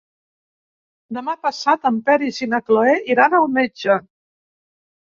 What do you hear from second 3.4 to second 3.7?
al